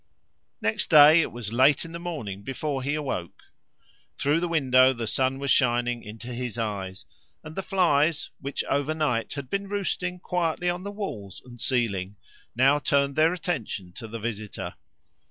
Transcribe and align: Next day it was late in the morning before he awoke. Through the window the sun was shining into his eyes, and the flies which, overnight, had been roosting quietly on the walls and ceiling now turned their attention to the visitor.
Next 0.63 0.89
day 0.89 1.21
it 1.21 1.31
was 1.31 1.53
late 1.53 1.85
in 1.85 1.91
the 1.91 1.99
morning 1.99 2.41
before 2.41 2.81
he 2.81 2.95
awoke. 2.95 3.43
Through 4.17 4.39
the 4.39 4.47
window 4.47 4.93
the 4.93 5.05
sun 5.05 5.37
was 5.37 5.51
shining 5.51 6.01
into 6.01 6.29
his 6.29 6.57
eyes, 6.57 7.05
and 7.43 7.55
the 7.55 7.61
flies 7.61 8.31
which, 8.39 8.63
overnight, 8.63 9.33
had 9.33 9.47
been 9.47 9.69
roosting 9.69 10.17
quietly 10.17 10.71
on 10.71 10.81
the 10.81 10.89
walls 10.91 11.39
and 11.45 11.61
ceiling 11.61 12.15
now 12.55 12.79
turned 12.79 13.15
their 13.15 13.31
attention 13.31 13.91
to 13.93 14.07
the 14.07 14.17
visitor. 14.17 14.73